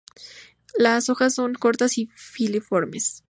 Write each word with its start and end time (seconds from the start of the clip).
Las 0.79 1.09
hojas 1.11 1.35
son 1.35 1.53
cortas 1.53 1.99
y 1.99 2.09
filiformes. 2.15 3.19